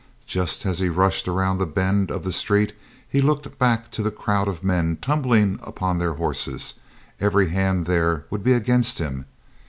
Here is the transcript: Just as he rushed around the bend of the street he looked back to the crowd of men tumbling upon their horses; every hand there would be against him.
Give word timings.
Just 0.25 0.65
as 0.65 0.79
he 0.79 0.89
rushed 0.89 1.27
around 1.27 1.59
the 1.59 1.67
bend 1.67 2.09
of 2.09 2.23
the 2.23 2.31
street 2.31 2.73
he 3.07 3.21
looked 3.21 3.59
back 3.59 3.91
to 3.91 4.01
the 4.01 4.09
crowd 4.09 4.47
of 4.47 4.63
men 4.63 4.97
tumbling 4.99 5.59
upon 5.61 5.99
their 5.99 6.13
horses; 6.15 6.73
every 7.19 7.49
hand 7.49 7.85
there 7.85 8.25
would 8.31 8.43
be 8.43 8.53
against 8.53 8.97
him. 8.97 9.25